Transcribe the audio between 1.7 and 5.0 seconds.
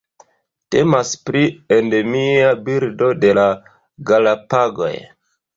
endemia birdo de la Galapagoj.